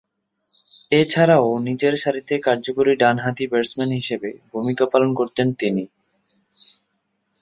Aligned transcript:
এছাড়াও 0.91 1.47
নিচেরসারিতে 1.67 2.35
কার্যকরী 2.39 2.91
ডানহাতি 2.95 3.45
ব্যাটসম্যান 3.47 3.91
হিসেবে 3.99 4.29
ভূমিকা 4.51 4.85
পালন 4.93 5.09
করতেন 5.19 5.47
তিনি। 5.53 5.83